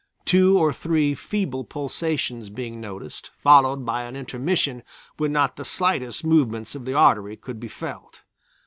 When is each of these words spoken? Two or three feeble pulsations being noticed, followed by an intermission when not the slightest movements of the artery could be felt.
Two 0.25 0.57
or 0.57 0.73
three 0.73 1.13
feeble 1.13 1.63
pulsations 1.63 2.49
being 2.49 2.81
noticed, 2.81 3.29
followed 3.37 3.85
by 3.85 4.01
an 4.01 4.15
intermission 4.15 4.81
when 5.17 5.31
not 5.31 5.57
the 5.57 5.63
slightest 5.63 6.25
movements 6.25 6.73
of 6.73 6.85
the 6.85 6.93
artery 6.95 7.37
could 7.37 7.59
be 7.59 7.67
felt. 7.67 8.21